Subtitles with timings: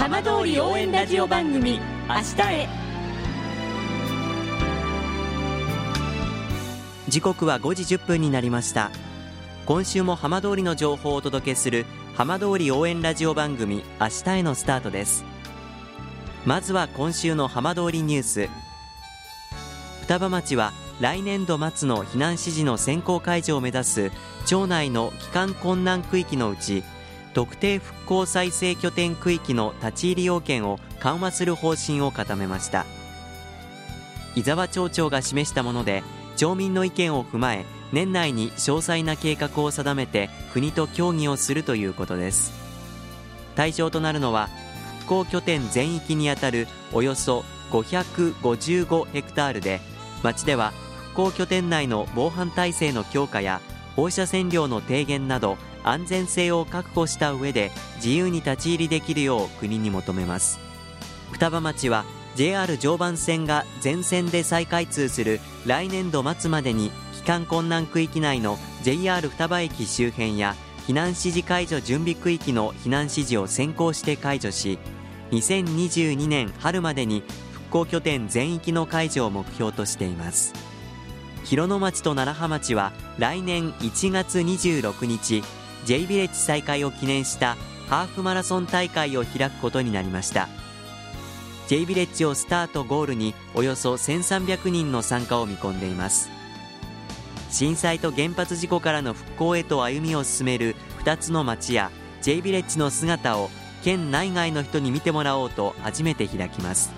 [0.00, 2.66] 浜通り応援ラジオ番組「明日へ」
[7.06, 8.90] 時刻は5時1分になりました。
[9.66, 11.84] 今週も浜通りの情報をお届けする
[12.14, 15.22] 浜通り応援ラジオ番組明日へのスタートです。
[16.46, 18.48] まずは今週の浜通りニュース。
[20.00, 20.72] 双葉町は
[21.02, 24.12] 来年度末の避難指示の先行解除を目指す
[24.46, 26.84] 町内の帰還困難区域のうち
[27.32, 32.86] 特定復興再生拠点区域の立ち入り要件を緩和する方針を固めました。
[34.36, 36.02] 伊沢町長が示したもので
[36.36, 42.52] 町民の意見を踏まえ年内に詳細な計画を定めて国と協議をするということです。
[43.56, 44.48] 対象となるのは
[45.00, 49.80] 復興拠点全域にあたるおよそ555ヘクタールで
[50.22, 50.72] 町では
[51.12, 53.60] 復興拠点内の防犯体制の強化や
[53.96, 60.58] 放射線量の低減など安全性を確保した上で自由に立ち入りできるよう国に求めます。
[61.32, 62.04] 双葉町は
[62.36, 70.54] JR 常磐線が全線で再開通する来年度末までに帰還困難区域内の JR 双葉駅周辺や
[70.86, 74.78] 避難指示解除準備区域の避難指示を先行して解除し
[75.30, 80.52] 2022年春までに復興拠点全域の解除を目標としています。
[81.44, 85.42] 広野町と楢葉町は来年1月26日
[85.84, 87.56] J ビレッジ再開を記念した
[87.88, 90.48] ハーフマラソン大会を開くことになりました。
[91.68, 96.30] J ビレッジをスタートゴールにおよそ1300人の参加を見込んでいます。
[97.50, 101.90] 震災と原発事故からの復興へと歩みを進める2つの町や
[102.22, 103.50] J ビレッジの姿を
[103.82, 106.92] 県内外の人に見てもらおうと初めて開きます。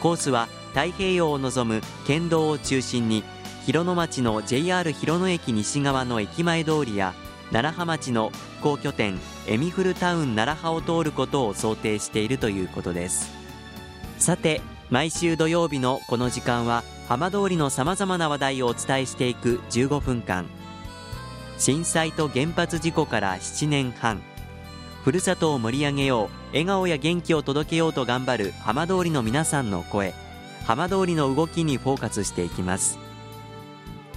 [0.00, 3.24] コースは太平洋を望む県道を中心に
[3.64, 7.14] 広野町の JR 広野駅西側の駅前通りや
[7.50, 13.30] 楢葉町の復興拠点エミフルタウン楢葉を通ることを想定しているということです。
[14.18, 14.60] さて
[14.90, 20.46] 毎週土曜日のこの時間は浜通りのさまざまな話題をお伝えしていく15分間。
[21.58, 24.22] 震災と原発事故から7年半。
[25.04, 30.12] ふるさとを盛り上げよう笑顔や元気を届けようと頑張る浜通りの皆さんの声。
[30.66, 32.98] 浜通りの動きにフォーカスしていきます。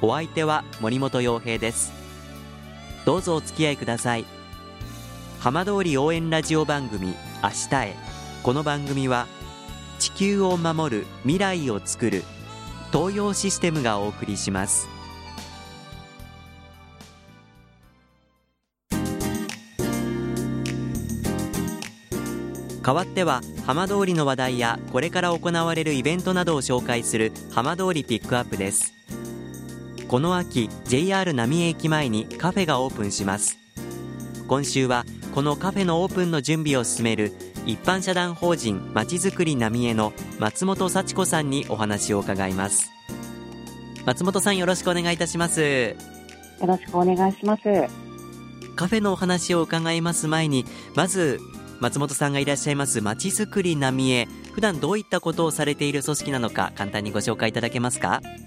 [0.00, 2.05] お相手は森本洋平です。
[3.06, 4.24] どうぞお付き合いください。
[5.38, 7.94] 浜通り応援ラジオ番組明日へ。
[8.42, 9.28] この番組は
[10.00, 12.24] 地球を守る未来をつくる
[12.92, 14.88] 東洋システムがお送りします。
[22.82, 28.95] 代わっては浜通りの話題やこれから行われるイベントなどを紹介する浜通りピックアップです。
[30.08, 33.58] この秋 JR 浪江駅前にカフェがオープンします。
[34.46, 37.32] 今週はこのカフェのオープンの準備を進める
[37.66, 42.92] 一般社団法人まちづくり浪江の松本幸子さんにお話を伺います。
[44.04, 45.60] 松本さんよろしくお願いいたします。
[45.60, 45.96] よ
[46.66, 47.62] ろしくお願いします。
[48.76, 50.64] カフェのお話を伺います前に
[50.94, 51.40] まず
[51.80, 54.28] 松本さんがいらっしゃいますまちづくり浪江。
[54.52, 58.08] 普段どういったことをされている組織なのか簡単にご紹介いただけますか？
[58.08, 58.45] はい、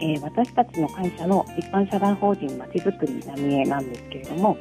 [0.00, 4.56] えー、私たちの会社の一般社団法人まちづくり浪江なんですけれども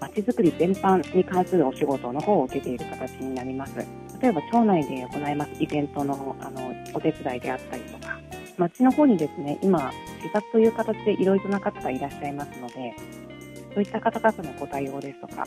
[0.00, 3.76] まちづくり全般に関するお仕事の方を受けている形になります。
[4.20, 8.18] 例えば町内で行いますイベントのあのお手伝いであったりとか
[8.58, 9.90] 町の方にですね今
[10.22, 12.94] 視察という形でいろいろな方がいらっしゃいますので
[13.74, 15.46] そういった方々のご対応ですとか、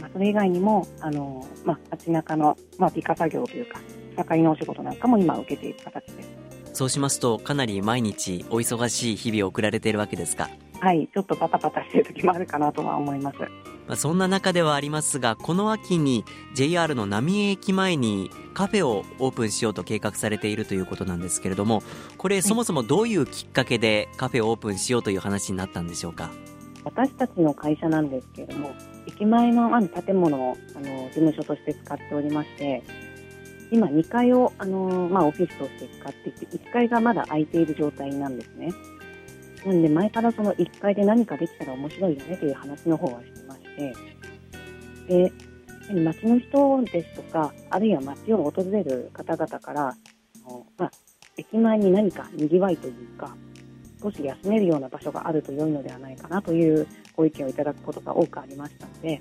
[0.00, 3.80] まあ、それ以外にもあの、まあ、街中の、まあ、美化作業というか
[4.16, 6.37] 盛りのお仕事なんかも今受けている形です。
[6.78, 10.48] そうしますとかなり毎日お忙しい日々を送られているわけですか？
[10.78, 13.38] はい、ちょっとバタバタしている時もあるかなとは思います。
[13.40, 13.46] ま
[13.94, 16.24] あ、そんな中ではありますが、この秋に
[16.54, 21.82] JR の浪江駅前にカフェをオープンしようと計画されているということなんですけれども、
[22.16, 26.30] これ、そもそもどういうきっかけでカフェをオープンしようという話になったんでしょうか？
[26.84, 28.70] 私たちの会社なんですけれども、
[29.08, 32.84] 駅前のある建物をあの事務所として使っておりまして、
[33.70, 38.72] 今2階をあの、まあ、オフィスとして使っていて、1階がまだ空いている状態なんですね。
[39.66, 43.94] なんで前からその1階で何かできたら面白いよねという話の方はしてまして、
[45.08, 45.32] で、
[46.02, 49.96] 街の人ですとか、あるいは街を訪れる方々から、
[50.78, 50.90] まあ、
[51.36, 53.34] 駅前に何か賑わいというか、
[54.02, 56.86] 少し休めるような場所があると良いのではないかなという
[57.16, 59.20] ご意見をいただくことが多くありましたので、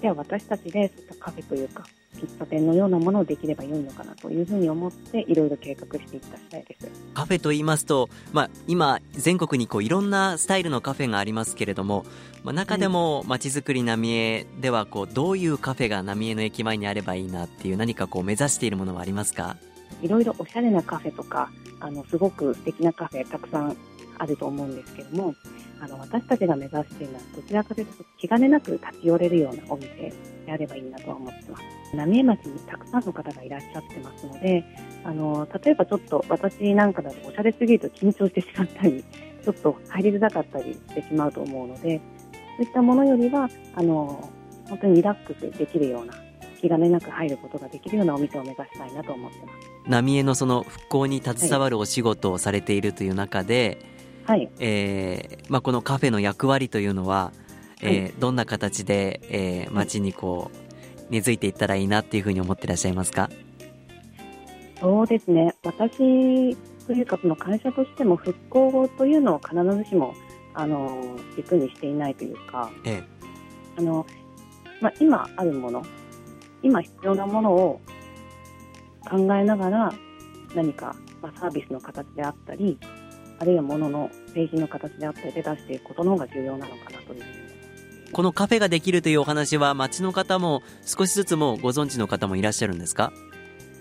[0.00, 1.84] では私たちでそういったカフェというか、
[2.22, 6.88] 喫茶店のようなものをできれば良いのかなというふうに思っていろいろ計画していった次第です。
[7.14, 12.04] カフェと言いますと、まあ、今全国にこういろんなスタイルのカフェがありますけれども、
[12.44, 19.56] まあ、中でもまちづくり浪江ではこうどういうカフェが浪江の駅前にあればいいなっていう何かこう目指しているものはありますか？
[20.00, 23.76] いろいろおしゃれなカフェとかあのすごく素敵なカフェたくさん
[24.18, 25.34] あると思うんですけども
[25.80, 30.12] あの私たちが目指しているのはどちらかというと気兼ねなく立ち寄れるようなお店
[30.46, 34.64] であればいいなとは思ってます浪江町にたくさんの方がいらっしゃってますので
[35.04, 39.04] あの例えばちょっと私なんかだとおしゃれすぎると緊張してしまったり
[39.44, 42.00] ちょっと入りづらかったりしてしまうと思うので
[42.56, 44.30] そういったものよりはあの
[44.68, 46.14] 本当にリラックスできるような
[46.60, 49.90] 気兼ねなく入ることができるようなお店を目指したいなと思ってます。
[49.90, 53.84] 浪江のその復興に携わるお仕事をされているという中で、
[54.26, 57.32] はい、えーまあ、このカフェの役割というのは、
[57.82, 60.61] えーはどんな形で、えー、街にこう
[61.10, 63.30] 根付いていったらいいなっていうふうに思ってらっしゃいますか？
[64.80, 65.54] そうですね。
[65.64, 66.56] 私
[66.86, 70.14] というかその会社としても復興というのを必ずしも
[70.54, 73.02] あの軸にしていないというかえ
[73.78, 74.04] あの、
[74.80, 75.82] まあ、今あるもの
[76.62, 77.80] 今必要なものを
[79.08, 79.92] 考えながら
[80.54, 82.78] 何か、まあ、サービスの形であったり
[83.38, 87.41] あるいはものの製品の形であったりで出していくことの方が重要なのかなという
[88.12, 93.12] このカフェができるというお話は街の方も少しずつもうご存知の方もいらっしゃるんですか？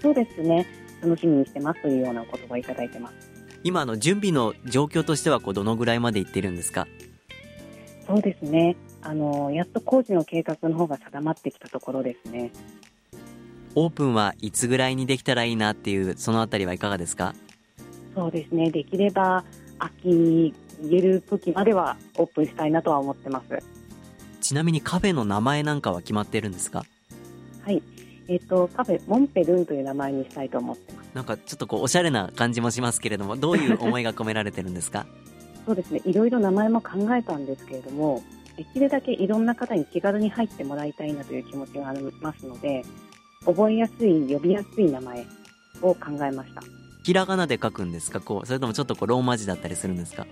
[0.00, 0.66] そうですね。
[1.02, 3.14] 楽しみにしてますというようなお言葉をいただいてます。
[3.62, 6.86] 今あの準備の状況としてはこうどのぐらいまでいってるんですか？
[8.06, 8.76] そうですね。
[9.02, 12.50] あのやっと工事の計画の方が定まってきたところですね。
[13.74, 17.34] オープンはいつぐらいにできたらいいなっていうそのあたりはいかがですか？
[18.14, 18.70] そうですね。
[18.70, 19.44] できれば
[19.78, 23.62] 秋に言える時まではオープンしたいなとは思ってます
[24.44, 26.84] ちなみにカフェの名前なんかは決まってるんですか？
[27.64, 27.82] はい。
[28.28, 31.10] えっ、とカフェモンペルンという名前にしたいと思ってます。
[31.14, 35.06] なんかちょっとこうおしゃれな感じもしますけれどもどういう思いが込められてるんですか？
[35.66, 36.02] そうですね。
[36.04, 38.22] いろいろ名前も考えたんですけれども
[38.56, 42.84] できるだけいろんな方に気軽に入ってもらいたいなという気持ちがありますので
[43.46, 45.26] 覚えやすい呼びやすい名前
[45.82, 46.62] を考えました。
[47.02, 48.20] ひらがなで書くんですか？
[48.20, 50.26] こうそれともちょっとこうローマ字だったりするんですか？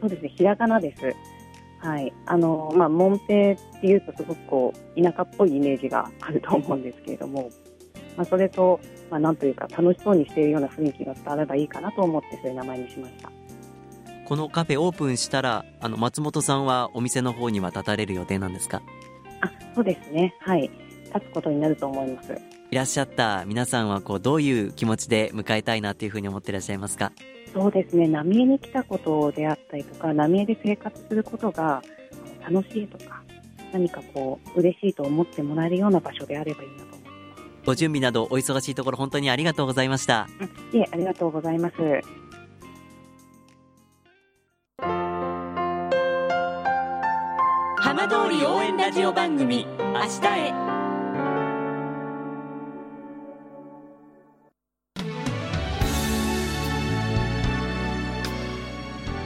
[0.00, 0.28] そうですね。
[0.36, 1.02] ひらがなです
[1.84, 2.12] はい。
[2.24, 7.50] あのまあモンペっていうとすごくこう田舎っぽいイメージがあると思うんですけれども、
[8.16, 13.30] まあ、それと、まあ、なんというか楽しそうにしているような雰囲気が伝わればいいかなと思ってそういう名前にしました。
[14.26, 18.80] このカフェオープンしたらあの松本さんはお店の方には立たれる予定なんですか？
[19.42, 20.34] あそうですね。
[20.40, 20.70] はい。
[21.14, 22.32] 立つことになると思います。
[22.70, 27.12] いらっしゃった皆さんはこうどういう気持ちで迎えたいなっていうふうに思ってらっしゃいますか？
[27.54, 28.08] そうですね。
[28.08, 31.82] 浪江に来たことであったりとか浪江で生活することが
[32.50, 33.22] 楽しいとか
[33.72, 37.04] 何かこう嬉しいと思ってもらえるような場所であればいいなと思って
[37.64, 40.28] ご準備などお忙しいところ本当にありがとうございました。
[40.72, 41.74] いえありがとうございます。
[47.78, 50.74] 浜通り応援ラジオ番組「明日へ」